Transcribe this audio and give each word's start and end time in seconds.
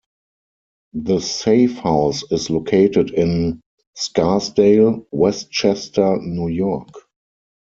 The 0.93 1.19
safe 1.19 1.75
house 1.77 2.23
is 2.31 2.49
located 2.49 3.11
in 3.11 3.61
Scarsdale, 3.93 5.05
West 5.11 5.51
Chester, 5.51 6.17
New 6.17 6.47
York. 6.47 6.89